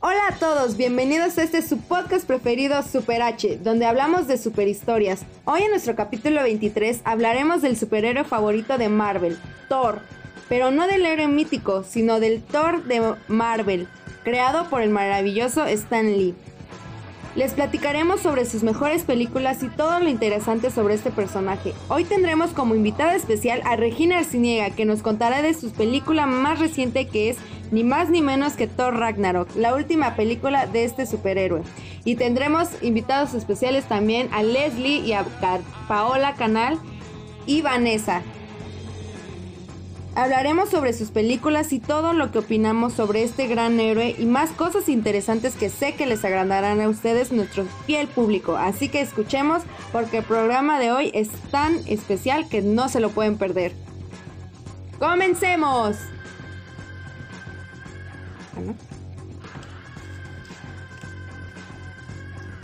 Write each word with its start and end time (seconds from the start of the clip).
Hola 0.00 0.28
a 0.28 0.36
todos, 0.36 0.76
bienvenidos 0.76 1.38
a 1.38 1.42
este 1.42 1.60
su 1.60 1.78
podcast 1.78 2.24
preferido 2.24 2.80
Super 2.84 3.20
H, 3.20 3.58
donde 3.64 3.84
hablamos 3.84 4.28
de 4.28 4.38
superhistorias. 4.38 5.22
Hoy 5.44 5.62
en 5.62 5.70
nuestro 5.70 5.96
capítulo 5.96 6.40
23 6.44 7.00
hablaremos 7.02 7.62
del 7.62 7.76
superhéroe 7.76 8.22
favorito 8.22 8.78
de 8.78 8.88
Marvel, 8.88 9.40
Thor, 9.68 10.00
pero 10.48 10.70
no 10.70 10.86
del 10.86 11.04
héroe 11.04 11.26
mítico, 11.26 11.82
sino 11.82 12.20
del 12.20 12.44
Thor 12.44 12.84
de 12.84 13.16
Marvel, 13.26 13.88
creado 14.22 14.70
por 14.70 14.82
el 14.82 14.90
maravilloso 14.90 15.66
Stan 15.66 16.06
Lee. 16.06 16.36
Les 17.34 17.52
platicaremos 17.52 18.20
sobre 18.20 18.46
sus 18.46 18.62
mejores 18.62 19.02
películas 19.02 19.64
y 19.64 19.68
todo 19.68 19.98
lo 19.98 20.08
interesante 20.08 20.70
sobre 20.70 20.94
este 20.94 21.10
personaje. 21.10 21.72
Hoy 21.88 22.04
tendremos 22.04 22.50
como 22.50 22.76
invitada 22.76 23.16
especial 23.16 23.62
a 23.64 23.74
Regina 23.74 24.18
Arciniega, 24.18 24.70
que 24.70 24.84
nos 24.84 25.02
contará 25.02 25.42
de 25.42 25.54
su 25.54 25.72
película 25.72 26.26
más 26.26 26.60
reciente 26.60 27.06
que 27.08 27.30
es 27.30 27.36
ni 27.70 27.84
más 27.84 28.10
ni 28.10 28.22
menos 28.22 28.54
que 28.54 28.66
Thor 28.66 28.96
Ragnarok, 28.96 29.48
la 29.56 29.74
última 29.74 30.14
película 30.14 30.66
de 30.66 30.84
este 30.84 31.06
superhéroe. 31.06 31.62
Y 32.04 32.16
tendremos 32.16 32.68
invitados 32.82 33.34
especiales 33.34 33.84
también 33.84 34.28
a 34.32 34.42
Leslie 34.42 35.00
y 35.00 35.12
a 35.12 35.24
Paola 35.88 36.34
Canal 36.34 36.78
y 37.46 37.62
Vanessa. 37.62 38.22
Hablaremos 40.18 40.70
sobre 40.70 40.94
sus 40.94 41.12
películas 41.12 41.72
y 41.72 41.78
todo 41.78 42.12
lo 42.12 42.32
que 42.32 42.40
opinamos 42.40 42.92
sobre 42.92 43.22
este 43.22 43.46
gran 43.46 43.78
héroe 43.78 44.16
y 44.18 44.24
más 44.26 44.50
cosas 44.50 44.88
interesantes 44.88 45.54
que 45.54 45.70
sé 45.70 45.94
que 45.94 46.06
les 46.06 46.24
agradarán 46.24 46.80
a 46.80 46.88
ustedes, 46.88 47.30
nuestro 47.30 47.66
fiel 47.86 48.08
público. 48.08 48.56
Así 48.56 48.88
que 48.88 49.00
escuchemos 49.00 49.62
porque 49.92 50.18
el 50.18 50.24
programa 50.24 50.80
de 50.80 50.90
hoy 50.90 51.12
es 51.14 51.28
tan 51.52 51.76
especial 51.86 52.48
que 52.48 52.62
no 52.62 52.88
se 52.88 52.98
lo 52.98 53.10
pueden 53.10 53.38
perder. 53.38 53.74
¡Comencemos! 54.98 55.98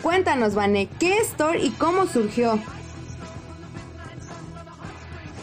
Cuéntanos, 0.03 0.55
Vane, 0.55 0.89
¿qué 0.99 1.19
es 1.19 1.33
Thor 1.33 1.57
y 1.57 1.71
cómo 1.71 2.07
surgió? 2.07 2.59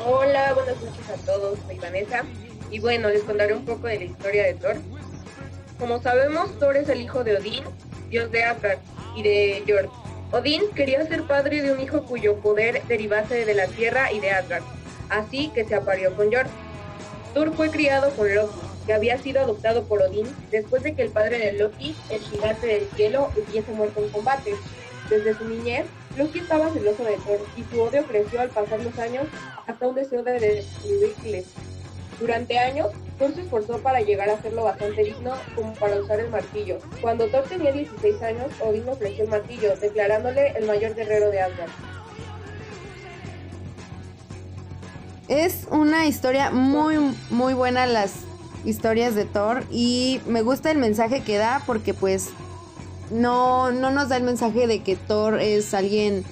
Hola, 0.06 0.54
buenas 0.54 0.82
noches 0.82 1.10
a 1.10 1.26
todos, 1.26 1.60
soy 1.68 1.78
Vanessa 1.80 2.24
y 2.70 2.80
bueno, 2.80 3.10
les 3.10 3.24
contaré 3.24 3.54
un 3.54 3.66
poco 3.66 3.88
de 3.88 4.00
la 4.00 4.06
historia 4.06 4.44
de 4.44 4.54
Thor. 4.56 4.78
Como 5.80 6.02
sabemos, 6.02 6.58
Thor 6.60 6.78
es 6.78 6.90
el 6.90 7.02
hijo 7.02 7.24
de 7.24 7.38
Odín, 7.38 7.64
dios 8.10 8.32
de 8.32 8.44
Asgard, 8.44 8.80
y 9.16 9.24
de 9.24 9.64
Jord. 9.68 9.90
Odín 10.32 10.62
quería 10.76 11.06
ser 11.06 11.24
padre 11.24 11.62
de 11.62 11.74
un 11.74 11.80
hijo 11.80 12.04
cuyo 12.04 12.38
poder 12.38 12.82
derivase 12.88 13.46
de 13.46 13.54
la 13.54 13.68
tierra 13.68 14.12
y 14.12 14.20
de 14.20 14.32
Asgard, 14.32 14.64
así 15.10 15.50
que 15.54 15.66
se 15.66 15.76
apareó 15.76 16.16
con 16.16 16.32
Jord. 16.32 16.48
Thor 17.34 17.54
fue 17.54 17.70
criado 17.70 18.12
con 18.12 18.34
Loki, 18.34 18.60
que 18.86 18.94
había 18.94 19.18
sido 19.18 19.42
adoptado 19.42 19.84
por 19.84 20.02
Odín 20.02 20.28
después 20.50 20.84
de 20.84 20.96
que 20.96 21.04
el 21.04 21.10
padre 21.10 21.38
de 21.38 21.54
Loki, 21.54 21.96
el 22.10 22.20
gigante 22.20 22.68
del 22.68 22.88
cielo, 22.96 23.30
hubiese 23.36 23.72
muerto 23.72 24.04
en 24.04 24.10
combate. 24.10 24.56
Desde 25.10 25.34
su 25.36 25.46
niñez, 25.46 25.86
Loki 26.18 26.40
estaba 26.40 26.70
celoso 26.72 27.04
de 27.04 27.18
Thor 27.18 27.40
y 27.56 27.64
su 27.64 27.82
odio 27.82 28.04
creció 28.06 28.42
al 28.42 28.50
pasar 28.50 28.82
los 28.82 28.98
años 29.00 29.28
hasta 29.68 29.88
un 29.88 29.96
deseo 29.96 30.24
de 30.24 30.40
destruirle. 30.40 31.46
Durante 32.20 32.60
años, 32.60 32.88
Thor 33.18 33.34
se 33.34 33.42
esforzó 33.42 33.80
para 33.80 34.02
llegar 34.02 34.30
a 34.30 34.42
ser 34.42 34.54
lo 34.54 34.64
bastante 34.64 35.04
digno 35.04 35.34
como 35.56 35.74
para 35.74 35.98
usar 35.98 36.20
el 36.20 36.30
martillo. 36.30 36.78
Cuando 37.02 37.28
Thor 37.28 37.44
tenía 37.44 37.72
16 37.72 38.22
años, 38.22 38.52
Odín 38.60 38.88
ofreció 38.88 39.24
el 39.24 39.30
martillo, 39.30 39.76
declarándole 39.76 40.50
el 40.50 40.66
mayor 40.66 40.96
guerrero 40.96 41.30
de 41.32 41.42
Asgard. 41.42 41.72
Es 45.28 45.66
una 45.72 46.08
historia 46.08 46.52
muy, 46.52 46.98
muy 47.30 47.54
buena 47.54 47.86
las 47.88 48.26
historias 48.64 49.16
de 49.16 49.26
Thor 49.26 49.64
y 49.72 50.22
me 50.26 50.42
gusta 50.42 50.72
el 50.72 50.78
mensaje 50.78 51.22
que 51.22 51.38
da 51.38 51.62
porque 51.66 51.94
pues 51.94 52.30
no, 53.10 53.72
no 53.72 53.92
nos 53.92 54.10
da 54.10 54.18
el 54.18 54.24
mensaje 54.24 54.68
de 54.68 54.82
que 54.84 54.96
Thor 54.96 55.40
es 55.40 55.74
alguien 55.74 56.24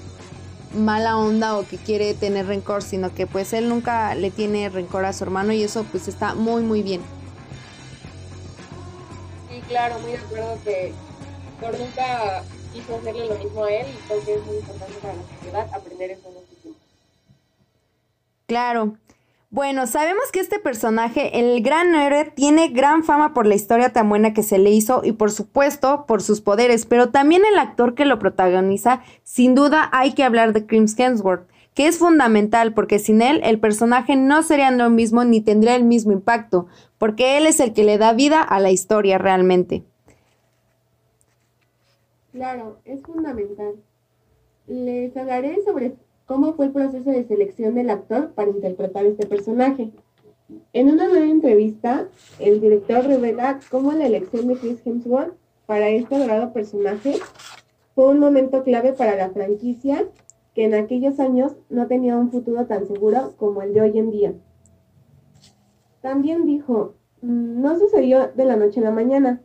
mala 0.73 1.17
onda 1.17 1.57
o 1.57 1.65
que 1.65 1.77
quiere 1.77 2.13
tener 2.13 2.45
rencor, 2.45 2.83
sino 2.83 3.13
que 3.13 3.25
pues 3.27 3.53
él 3.53 3.69
nunca 3.69 4.13
le 4.15 4.31
tiene 4.31 4.69
rencor 4.69 5.05
a 5.05 5.13
su 5.13 5.23
hermano 5.23 5.51
y 5.53 5.63
eso 5.63 5.83
pues 5.91 6.07
está 6.07 6.35
muy 6.35 6.61
muy 6.61 6.83
bien. 6.83 7.01
Sí, 9.49 9.61
claro, 9.67 9.99
muy 9.99 10.11
de 10.11 10.17
acuerdo 10.17 10.57
que 10.63 10.93
Thor 11.59 11.77
nunca 11.79 12.43
quiso 12.73 12.95
hacerle 12.95 13.27
lo 13.27 13.35
mismo 13.35 13.63
a 13.63 13.71
él 13.71 13.87
y 13.87 14.07
creo 14.07 14.23
que 14.23 14.33
es 14.35 14.45
muy 14.45 14.55
importante 14.57 14.93
para 15.01 15.13
la 15.15 15.23
sociedad 15.23 15.69
aprender 15.73 16.11
eso 16.11 16.27
en 16.27 16.33
los 16.35 16.43
tiempos. 16.45 16.81
Claro. 18.45 18.97
Bueno, 19.51 19.87
sabemos 19.87 20.31
que 20.31 20.41
este 20.41 20.59
personaje, 20.59 21.39
el 21.39 21.63
gran 21.63 21.95
héroe, 21.95 22.25
tiene 22.25 22.67
gran 22.67 23.03
fama 23.03 23.33
por 23.33 23.47
la 23.47 23.55
historia 23.55 23.91
tan 23.91 24.07
buena 24.07 24.31
que 24.31 24.43
se 24.43 24.59
le 24.59 24.69
hizo 24.69 25.01
y 25.03 25.11
por 25.11 25.31
supuesto 25.31 26.05
por 26.05 26.21
sus 26.21 26.39
poderes, 26.39 26.85
pero 26.85 27.09
también 27.09 27.41
el 27.51 27.57
actor 27.57 27.95
que 27.95 28.05
lo 28.05 28.19
protagoniza, 28.19 29.01
sin 29.23 29.55
duda 29.55 29.89
hay 29.91 30.13
que 30.13 30.23
hablar 30.23 30.53
de 30.53 30.67
Chris 30.67 30.93
Hemsworth, 30.99 31.49
que 31.73 31.87
es 31.87 31.97
fundamental 31.97 32.75
porque 32.75 32.99
sin 32.99 33.23
él 33.23 33.41
el 33.43 33.59
personaje 33.59 34.15
no 34.15 34.43
sería 34.43 34.69
lo 34.69 34.91
mismo 34.91 35.23
ni 35.23 35.41
tendría 35.41 35.75
el 35.75 35.83
mismo 35.83 36.11
impacto, 36.11 36.67
porque 36.99 37.37
él 37.37 37.47
es 37.47 37.59
el 37.59 37.73
que 37.73 37.83
le 37.83 37.97
da 37.97 38.13
vida 38.13 38.43
a 38.43 38.59
la 38.59 38.69
historia 38.69 39.17
realmente. 39.17 39.83
Claro, 42.33 42.77
es 42.85 43.01
fundamental. 43.01 43.73
Les 44.67 45.17
hablaré 45.17 45.57
sobre 45.65 45.95
cómo 46.29 46.53
fue 46.53 46.67
el 46.67 46.71
proceso 46.71 47.09
de 47.09 47.23
selección 47.23 47.73
del 47.73 47.89
actor 47.89 48.33
para 48.33 48.51
interpretar 48.51 49.03
este 49.03 49.25
personaje. 49.25 49.89
En 50.73 50.89
una 50.89 51.07
nueva 51.07 51.25
entrevista, 51.25 52.07
el 52.37 52.61
director 52.61 53.03
revela 53.03 53.59
cómo 53.71 53.93
la 53.93 54.05
elección 54.05 54.47
de 54.47 54.55
Chris 54.55 54.79
Hemsworth 54.85 55.33
para 55.65 55.89
este 55.89 56.15
adorado 56.15 56.53
personaje 56.53 57.15
fue 57.95 58.09
un 58.09 58.19
momento 58.19 58.63
clave 58.63 58.93
para 58.93 59.15
la 59.15 59.31
franquicia 59.31 60.05
que 60.53 60.65
en 60.65 60.75
aquellos 60.75 61.19
años 61.19 61.55
no 61.67 61.87
tenía 61.87 62.15
un 62.15 62.29
futuro 62.29 62.67
tan 62.67 62.85
seguro 62.85 63.33
como 63.37 63.63
el 63.63 63.73
de 63.73 63.81
hoy 63.81 63.97
en 63.97 64.11
día. 64.11 64.33
También 66.01 66.45
dijo, 66.45 66.93
mm, 67.23 67.59
no 67.59 67.79
sucedió 67.79 68.27
de 68.35 68.45
la 68.45 68.55
noche 68.55 68.81
a 68.81 68.83
la 68.83 68.91
mañana, 68.91 69.41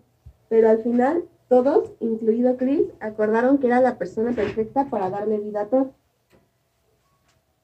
pero 0.51 0.69
al 0.69 0.83
final 0.83 1.25
todos, 1.49 1.95
incluido 2.01 2.59
Chris, 2.59 2.83
acordaron 3.01 3.57
que 3.57 3.69
era 3.69 3.81
la 3.81 3.97
persona 3.97 4.33
perfecta 4.33 4.91
para 4.91 5.09
darle 5.09 5.39
vida 5.39 5.63
a 5.63 5.69
Thor. 5.69 5.95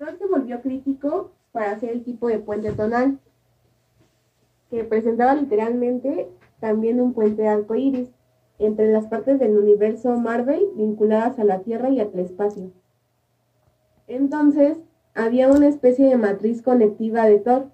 Se 0.00 0.26
volvió 0.26 0.62
crítico 0.62 1.32
para 1.52 1.72
hacer 1.72 1.90
el 1.90 2.04
tipo 2.04 2.28
de 2.28 2.38
puente 2.38 2.72
tonal, 2.72 3.18
que 4.70 4.82
presentaba 4.82 5.34
literalmente 5.34 6.26
también 6.58 7.02
un 7.02 7.12
puente 7.12 7.46
arcoíris 7.46 8.08
entre 8.58 8.90
las 8.92 9.08
partes 9.08 9.38
del 9.38 9.58
universo 9.58 10.18
Marvel 10.18 10.68
vinculadas 10.74 11.38
a 11.38 11.44
la 11.44 11.60
Tierra 11.60 11.90
y 11.90 12.00
al 12.00 12.18
espacio. 12.18 12.70
Entonces, 14.06 14.78
había 15.14 15.48
una 15.48 15.68
especie 15.68 16.08
de 16.08 16.16
matriz 16.16 16.62
conectiva 16.62 17.26
de 17.26 17.38
Thor, 17.40 17.66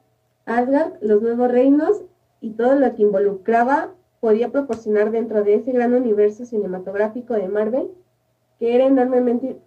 Asgard, 0.47 0.95
los 1.03 1.23
nuevos 1.23 1.49
reinos 1.49 2.03
y 2.41 2.55
todo 2.55 2.75
lo 2.75 2.93
que 2.97 3.03
involucraba 3.03 3.95
podía 4.19 4.51
proporcionar 4.51 5.13
dentro 5.13 5.45
de 5.45 5.55
ese 5.55 5.71
gran 5.71 5.95
universo 5.95 6.45
cinematográfico 6.45 7.35
de 7.35 7.47
Marvel, 7.47 7.89
que 8.59 8.75
era 8.75 8.87
enormemente 8.87 9.61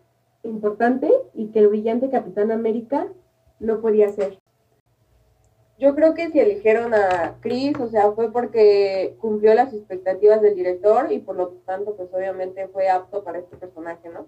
importante 0.43 1.11
y 1.33 1.47
que 1.47 1.59
el 1.59 1.67
brillante 1.67 2.09
Capitán 2.09 2.51
América 2.51 3.07
no 3.59 3.81
podía 3.81 4.09
ser. 4.09 4.39
Yo 5.77 5.95
creo 5.95 6.13
que 6.13 6.29
si 6.29 6.39
eligieron 6.39 6.93
a 6.93 7.37
Chris, 7.39 7.79
o 7.79 7.87
sea, 7.87 8.11
fue 8.11 8.31
porque 8.31 9.15
cumplió 9.19 9.53
las 9.53 9.73
expectativas 9.73 10.41
del 10.41 10.55
director 10.55 11.11
y 11.11 11.19
por 11.19 11.37
lo 11.37 11.49
tanto, 11.65 11.95
pues 11.95 12.09
obviamente 12.13 12.67
fue 12.67 12.89
apto 12.89 13.23
para 13.23 13.39
este 13.39 13.55
personaje, 13.55 14.09
¿no? 14.09 14.27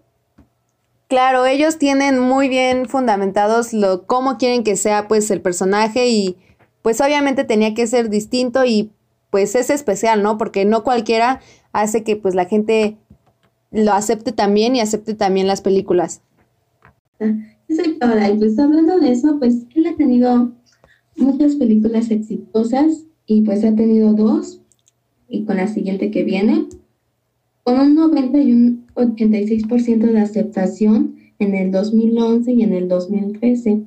Claro, 1.09 1.45
ellos 1.45 1.77
tienen 1.77 2.19
muy 2.19 2.47
bien 2.47 2.87
fundamentados 2.87 3.73
lo 3.73 4.07
cómo 4.07 4.37
quieren 4.37 4.63
que 4.63 4.77
sea 4.77 5.09
pues 5.09 5.29
el 5.29 5.41
personaje 5.41 6.07
y 6.07 6.37
pues 6.81 7.01
obviamente 7.01 7.43
tenía 7.43 7.73
que 7.73 7.85
ser 7.85 8.09
distinto 8.09 8.63
y 8.63 8.93
pues 9.29 9.55
es 9.55 9.69
especial, 9.69 10.23
¿no? 10.23 10.37
Porque 10.37 10.63
no 10.63 10.85
cualquiera 10.85 11.41
hace 11.73 12.05
que 12.05 12.15
pues 12.15 12.33
la 12.33 12.45
gente 12.45 12.95
lo 13.71 13.93
acepte 13.93 14.31
también 14.31 14.75
y 14.75 14.81
acepte 14.81 15.13
también 15.13 15.47
las 15.47 15.61
películas. 15.61 16.21
Exacto, 17.19 18.05
ahora, 18.05 18.29
y 18.29 18.37
pues 18.37 18.59
hablando 18.59 18.99
de 18.99 19.11
eso, 19.11 19.37
pues 19.39 19.65
él 19.75 19.87
ha 19.87 19.95
tenido 19.95 20.51
muchas 21.15 21.55
películas 21.55 22.11
exitosas 22.11 23.05
y 23.25 23.41
pues 23.41 23.63
ha 23.63 23.75
tenido 23.75 24.13
dos 24.13 24.61
y 25.29 25.45
con 25.45 25.57
la 25.57 25.67
siguiente 25.67 26.11
que 26.11 26.23
viene, 26.23 26.65
con 27.63 27.79
un 27.79 27.95
90 27.95 28.37
y 28.39 28.51
un 28.51 28.87
86% 28.95 29.99
de 29.99 30.19
aceptación 30.19 31.15
en 31.39 31.55
el 31.55 31.71
2011 31.71 32.51
y 32.51 32.63
en 32.63 32.73
el 32.73 32.87
2013, 32.89 33.83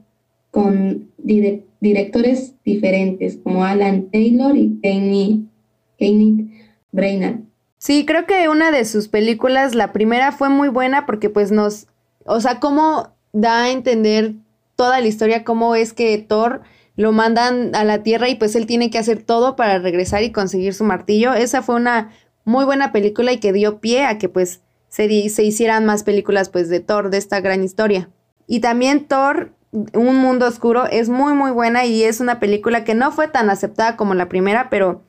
con 0.50 1.10
directores 1.18 2.54
diferentes 2.64 3.36
como 3.36 3.64
Alan 3.64 4.08
Taylor 4.10 4.56
y 4.56 4.78
Kenneth 4.80 6.50
Brainerd. 6.92 7.40
Sí, 7.84 8.06
creo 8.06 8.24
que 8.24 8.48
una 8.48 8.70
de 8.70 8.86
sus 8.86 9.08
películas, 9.08 9.74
la 9.74 9.92
primera 9.92 10.32
fue 10.32 10.48
muy 10.48 10.68
buena 10.68 11.04
porque 11.04 11.28
pues 11.28 11.52
nos, 11.52 11.86
o 12.24 12.40
sea, 12.40 12.58
cómo 12.58 13.12
da 13.34 13.64
a 13.64 13.70
entender 13.72 14.32
toda 14.74 15.00
la 15.00 15.06
historia, 15.06 15.44
cómo 15.44 15.74
es 15.74 15.92
que 15.92 16.16
Thor 16.16 16.62
lo 16.96 17.12
mandan 17.12 17.74
a 17.74 17.84
la 17.84 18.02
Tierra 18.02 18.30
y 18.30 18.36
pues 18.36 18.56
él 18.56 18.64
tiene 18.64 18.88
que 18.88 18.96
hacer 18.96 19.22
todo 19.22 19.54
para 19.54 19.80
regresar 19.80 20.22
y 20.22 20.32
conseguir 20.32 20.72
su 20.72 20.82
martillo. 20.84 21.34
Esa 21.34 21.60
fue 21.60 21.74
una 21.74 22.10
muy 22.46 22.64
buena 22.64 22.90
película 22.90 23.32
y 23.32 23.38
que 23.38 23.52
dio 23.52 23.80
pie 23.80 24.06
a 24.06 24.16
que 24.16 24.30
pues 24.30 24.62
se, 24.88 25.28
se 25.28 25.44
hicieran 25.44 25.84
más 25.84 26.04
películas 26.04 26.48
pues 26.48 26.70
de 26.70 26.80
Thor, 26.80 27.10
de 27.10 27.18
esta 27.18 27.40
gran 27.40 27.62
historia. 27.62 28.08
Y 28.46 28.60
también 28.60 29.04
Thor, 29.08 29.52
Un 29.72 30.16
Mundo 30.16 30.46
Oscuro, 30.46 30.86
es 30.86 31.10
muy 31.10 31.34
muy 31.34 31.50
buena 31.50 31.84
y 31.84 32.02
es 32.02 32.20
una 32.20 32.40
película 32.40 32.82
que 32.82 32.94
no 32.94 33.12
fue 33.12 33.28
tan 33.28 33.50
aceptada 33.50 33.98
como 33.98 34.14
la 34.14 34.30
primera, 34.30 34.70
pero 34.70 35.02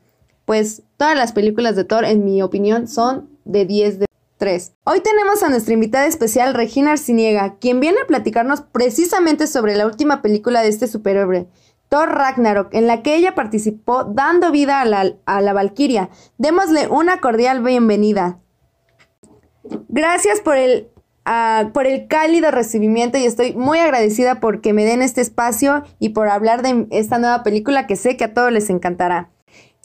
pues 0.45 0.83
todas 0.97 1.15
las 1.15 1.33
películas 1.33 1.75
de 1.75 1.83
Thor, 1.83 2.05
en 2.05 2.23
mi 2.23 2.41
opinión, 2.41 2.87
son 2.87 3.29
de 3.43 3.65
10 3.65 3.99
de 3.99 4.05
3. 4.37 4.73
Hoy 4.83 5.01
tenemos 5.01 5.41
a 5.43 5.49
nuestra 5.49 5.73
invitada 5.73 6.05
especial, 6.05 6.53
Regina 6.53 6.91
Arciniega, 6.91 7.57
quien 7.59 7.79
viene 7.79 7.99
a 8.01 8.07
platicarnos 8.07 8.61
precisamente 8.61 9.47
sobre 9.47 9.75
la 9.75 9.85
última 9.85 10.21
película 10.21 10.61
de 10.61 10.69
este 10.69 10.87
superhéroe, 10.87 11.47
Thor 11.89 12.09
Ragnarok, 12.09 12.73
en 12.73 12.87
la 12.87 13.01
que 13.01 13.15
ella 13.15 13.35
participó 13.35 14.03
dando 14.03 14.51
vida 14.51 14.81
a 14.81 14.85
la, 14.85 15.13
a 15.25 15.41
la 15.41 15.53
Valquiria. 15.53 16.09
Démosle 16.37 16.87
una 16.87 17.21
cordial 17.21 17.63
bienvenida. 17.63 18.39
Gracias 19.87 20.41
por 20.41 20.57
el, 20.57 20.89
uh, 21.25 21.71
por 21.71 21.87
el 21.87 22.07
cálido 22.07 22.51
recibimiento 22.51 23.17
y 23.17 23.25
estoy 23.25 23.55
muy 23.55 23.79
agradecida 23.79 24.39
porque 24.39 24.73
me 24.73 24.85
den 24.85 25.01
este 25.01 25.21
espacio 25.21 25.83
y 25.97 26.09
por 26.09 26.27
hablar 26.27 26.61
de 26.61 26.87
esta 26.91 27.17
nueva 27.17 27.41
película 27.41 27.87
que 27.87 27.95
sé 27.95 28.17
que 28.17 28.25
a 28.25 28.33
todos 28.33 28.51
les 28.51 28.69
encantará 28.69 29.31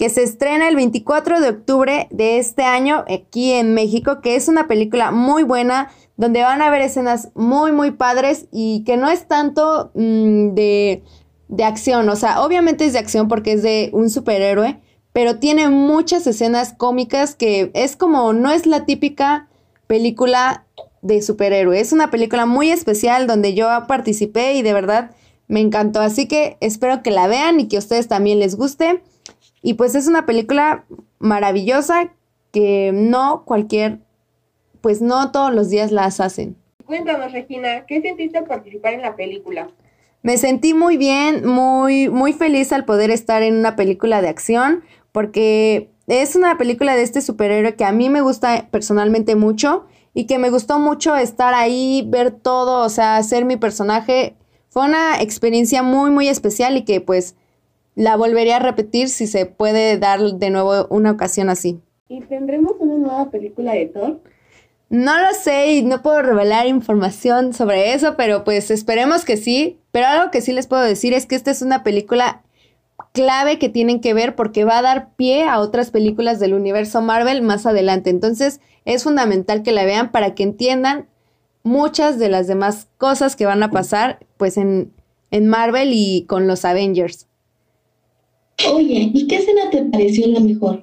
que 0.00 0.08
se 0.08 0.22
estrena 0.22 0.66
el 0.66 0.76
24 0.76 1.42
de 1.42 1.50
octubre 1.50 2.08
de 2.10 2.38
este 2.38 2.62
año 2.62 3.04
aquí 3.06 3.52
en 3.52 3.74
México, 3.74 4.22
que 4.22 4.34
es 4.34 4.48
una 4.48 4.66
película 4.66 5.10
muy 5.10 5.42
buena, 5.42 5.90
donde 6.16 6.40
van 6.40 6.62
a 6.62 6.70
ver 6.70 6.80
escenas 6.80 7.28
muy, 7.34 7.70
muy 7.70 7.90
padres 7.90 8.46
y 8.50 8.82
que 8.84 8.96
no 8.96 9.10
es 9.10 9.28
tanto 9.28 9.90
mmm, 9.92 10.54
de, 10.54 11.02
de 11.48 11.64
acción, 11.64 12.08
o 12.08 12.16
sea, 12.16 12.40
obviamente 12.40 12.86
es 12.86 12.94
de 12.94 12.98
acción 12.98 13.28
porque 13.28 13.52
es 13.52 13.62
de 13.62 13.90
un 13.92 14.08
superhéroe, 14.08 14.80
pero 15.12 15.38
tiene 15.38 15.68
muchas 15.68 16.26
escenas 16.26 16.72
cómicas 16.72 17.34
que 17.34 17.70
es 17.74 17.94
como, 17.94 18.32
no 18.32 18.50
es 18.50 18.64
la 18.64 18.86
típica 18.86 19.50
película 19.86 20.64
de 21.02 21.20
superhéroe, 21.20 21.78
es 21.78 21.92
una 21.92 22.10
película 22.10 22.46
muy 22.46 22.70
especial 22.70 23.26
donde 23.26 23.52
yo 23.52 23.68
participé 23.86 24.54
y 24.54 24.62
de 24.62 24.72
verdad 24.72 25.10
me 25.46 25.60
encantó, 25.60 26.00
así 26.00 26.26
que 26.26 26.56
espero 26.62 27.02
que 27.02 27.10
la 27.10 27.28
vean 27.28 27.60
y 27.60 27.68
que 27.68 27.76
a 27.76 27.80
ustedes 27.80 28.08
también 28.08 28.38
les 28.38 28.54
guste. 28.54 29.02
Y 29.62 29.74
pues 29.74 29.94
es 29.94 30.06
una 30.06 30.26
película 30.26 30.84
maravillosa 31.18 32.12
que 32.52 32.92
no 32.92 33.44
cualquier, 33.44 33.98
pues 34.80 35.00
no 35.02 35.30
todos 35.30 35.54
los 35.54 35.70
días 35.70 35.92
las 35.92 36.20
hacen. 36.20 36.56
Cuéntanos, 36.86 37.32
Regina, 37.32 37.86
¿qué 37.86 38.00
sentiste 38.00 38.38
al 38.38 38.46
participar 38.46 38.94
en 38.94 39.02
la 39.02 39.14
película? 39.14 39.68
Me 40.22 40.36
sentí 40.36 40.74
muy 40.74 40.96
bien, 40.96 41.46
muy, 41.46 42.08
muy 42.08 42.32
feliz 42.32 42.72
al 42.72 42.84
poder 42.84 43.10
estar 43.10 43.42
en 43.42 43.54
una 43.54 43.76
película 43.76 44.20
de 44.20 44.28
acción, 44.28 44.82
porque 45.12 45.90
es 46.06 46.36
una 46.36 46.58
película 46.58 46.96
de 46.96 47.02
este 47.02 47.20
superhéroe 47.20 47.76
que 47.76 47.84
a 47.84 47.92
mí 47.92 48.10
me 48.10 48.20
gusta 48.20 48.68
personalmente 48.70 49.36
mucho 49.36 49.86
y 50.12 50.26
que 50.26 50.38
me 50.38 50.50
gustó 50.50 50.78
mucho 50.78 51.16
estar 51.16 51.54
ahí, 51.54 52.04
ver 52.08 52.32
todo, 52.32 52.84
o 52.84 52.88
sea, 52.88 53.16
hacer 53.16 53.44
mi 53.44 53.56
personaje. 53.56 54.34
Fue 54.68 54.84
una 54.84 55.20
experiencia 55.20 55.82
muy, 55.82 56.10
muy 56.10 56.28
especial 56.28 56.76
y 56.76 56.84
que 56.84 57.00
pues 57.00 57.36
la 57.94 58.16
volvería 58.16 58.56
a 58.56 58.60
repetir 58.60 59.08
si 59.08 59.26
se 59.26 59.46
puede 59.46 59.98
dar 59.98 60.20
de 60.20 60.50
nuevo 60.50 60.86
una 60.90 61.10
ocasión 61.10 61.48
así. 61.48 61.80
¿Y 62.08 62.20
tendremos 62.22 62.72
una 62.78 62.96
nueva 62.96 63.30
película 63.30 63.72
de 63.72 63.86
Thor? 63.86 64.20
No 64.88 65.20
lo 65.20 65.32
sé 65.32 65.74
y 65.74 65.82
no 65.82 66.02
puedo 66.02 66.20
revelar 66.20 66.66
información 66.66 67.54
sobre 67.54 67.94
eso, 67.94 68.16
pero 68.16 68.42
pues 68.42 68.72
esperemos 68.72 69.24
que 69.24 69.36
sí. 69.36 69.78
Pero 69.92 70.06
algo 70.08 70.30
que 70.32 70.40
sí 70.40 70.52
les 70.52 70.66
puedo 70.66 70.82
decir 70.82 71.12
es 71.12 71.26
que 71.26 71.36
esta 71.36 71.52
es 71.52 71.62
una 71.62 71.84
película 71.84 72.42
clave 73.12 73.58
que 73.58 73.68
tienen 73.68 74.00
que 74.00 74.14
ver 74.14 74.34
porque 74.34 74.64
va 74.64 74.78
a 74.78 74.82
dar 74.82 75.14
pie 75.14 75.44
a 75.44 75.60
otras 75.60 75.92
películas 75.92 76.40
del 76.40 76.54
universo 76.54 77.00
Marvel 77.02 77.42
más 77.42 77.66
adelante. 77.66 78.10
Entonces 78.10 78.60
es 78.84 79.04
fundamental 79.04 79.62
que 79.62 79.72
la 79.72 79.84
vean 79.84 80.10
para 80.10 80.34
que 80.34 80.42
entiendan 80.42 81.08
muchas 81.62 82.18
de 82.18 82.28
las 82.28 82.48
demás 82.48 82.88
cosas 82.98 83.36
que 83.36 83.46
van 83.46 83.62
a 83.62 83.70
pasar 83.70 84.18
pues 84.36 84.56
en, 84.56 84.92
en 85.30 85.46
Marvel 85.46 85.90
y 85.92 86.24
con 86.26 86.48
los 86.48 86.64
Avengers. 86.64 87.28
Oye, 88.72 89.10
¿y 89.12 89.26
qué 89.26 89.36
escena 89.36 89.70
te 89.70 89.82
pareció 89.84 90.26
la 90.28 90.40
mejor? 90.40 90.82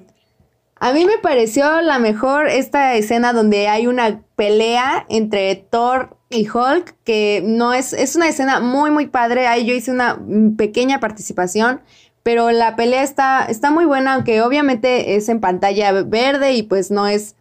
A 0.80 0.92
mí 0.92 1.04
me 1.04 1.18
pareció 1.18 1.80
la 1.80 1.98
mejor 1.98 2.48
esta 2.48 2.94
escena 2.94 3.32
donde 3.32 3.68
hay 3.68 3.86
una 3.86 4.22
pelea 4.36 5.06
entre 5.08 5.56
Thor 5.56 6.16
y 6.30 6.48
Hulk, 6.48 6.94
que 7.04 7.42
no 7.44 7.74
es, 7.74 7.92
es 7.92 8.14
una 8.14 8.28
escena 8.28 8.60
muy, 8.60 8.90
muy 8.90 9.06
padre. 9.06 9.46
Ahí 9.48 9.64
yo 9.64 9.74
hice 9.74 9.90
una 9.90 10.20
pequeña 10.56 11.00
participación, 11.00 11.80
pero 12.22 12.52
la 12.52 12.76
pelea 12.76 13.02
está, 13.02 13.44
está 13.46 13.70
muy 13.70 13.86
buena, 13.86 14.14
aunque 14.14 14.40
obviamente 14.42 15.16
es 15.16 15.28
en 15.28 15.40
pantalla 15.40 15.90
verde 16.02 16.54
y 16.54 16.62
pues 16.62 16.90
no 16.90 17.08
es 17.08 17.34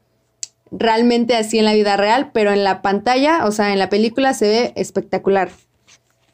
realmente 0.72 1.36
así 1.36 1.60
en 1.60 1.66
la 1.66 1.74
vida 1.74 1.96
real, 1.96 2.32
pero 2.34 2.52
en 2.52 2.64
la 2.64 2.82
pantalla, 2.82 3.46
o 3.46 3.52
sea, 3.52 3.72
en 3.72 3.80
la 3.80 3.90
película 3.90 4.34
se 4.34 4.48
ve 4.48 4.74
espectacular 4.76 5.50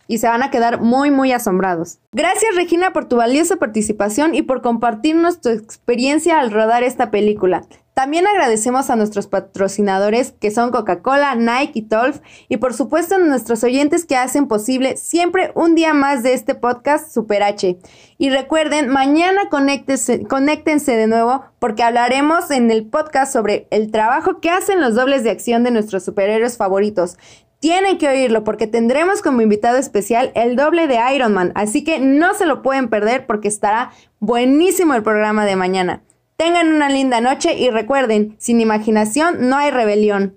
y 0.07 0.17
se 0.17 0.27
van 0.27 0.43
a 0.43 0.51
quedar 0.51 0.81
muy 0.81 1.11
muy 1.11 1.31
asombrados. 1.31 1.99
Gracias 2.11 2.55
Regina 2.55 2.93
por 2.93 3.05
tu 3.05 3.17
valiosa 3.17 3.57
participación 3.57 4.35
y 4.35 4.41
por 4.41 4.61
compartirnos 4.61 5.41
tu 5.41 5.49
experiencia 5.49 6.39
al 6.39 6.51
rodar 6.51 6.83
esta 6.83 7.11
película. 7.11 7.63
También 7.93 8.25
agradecemos 8.25 8.89
a 8.89 8.95
nuestros 8.95 9.27
patrocinadores 9.27 10.31
que 10.31 10.49
son 10.49 10.71
Coca-Cola, 10.71 11.35
Nike 11.35 11.79
y 11.79 11.81
Tolf 11.83 12.21
y 12.49 12.57
por 12.57 12.73
supuesto 12.73 13.15
a 13.15 13.19
nuestros 13.19 13.63
oyentes 13.63 14.05
que 14.05 14.15
hacen 14.15 14.47
posible 14.47 14.97
siempre 14.97 15.51
un 15.53 15.75
día 15.75 15.93
más 15.93 16.23
de 16.23 16.33
este 16.33 16.55
podcast 16.55 17.13
Super 17.13 17.43
H. 17.43 17.77
Y 18.17 18.29
recuerden, 18.31 18.89
mañana 18.89 19.47
conéctense, 19.51 20.23
conéctense 20.25 20.95
de 20.95 21.05
nuevo 21.05 21.45
porque 21.59 21.83
hablaremos 21.83 22.49
en 22.49 22.71
el 22.71 22.87
podcast 22.87 23.31
sobre 23.31 23.67
el 23.69 23.91
trabajo 23.91 24.39
que 24.39 24.49
hacen 24.49 24.81
los 24.81 24.95
dobles 24.95 25.23
de 25.23 25.29
acción 25.29 25.63
de 25.63 25.69
nuestros 25.69 26.03
superhéroes 26.03 26.57
favoritos. 26.57 27.17
Tienen 27.63 27.97
que 27.97 28.09
oírlo 28.09 28.43
porque 28.43 28.67
tendremos 28.67 29.21
como 29.21 29.39
invitado 29.39 29.77
especial 29.77 30.33
el 30.35 30.57
doble 30.57 30.85
de 30.85 30.99
Iron 31.15 31.33
Man, 31.33 31.53
así 31.55 31.85
que 31.85 31.97
no 31.97 32.33
se 32.33 32.45
lo 32.45 32.61
pueden 32.61 32.89
perder 32.89 33.25
porque 33.25 33.47
estará 33.47 33.93
buenísimo 34.19 34.95
el 34.95 35.01
programa 35.01 35.45
de 35.45 35.55
mañana. 35.55 36.03
Tengan 36.35 36.73
una 36.73 36.89
linda 36.89 37.21
noche 37.21 37.57
y 37.57 37.69
recuerden, 37.69 38.35
sin 38.37 38.59
imaginación 38.59 39.47
no 39.47 39.55
hay 39.55 39.71
rebelión. 39.71 40.35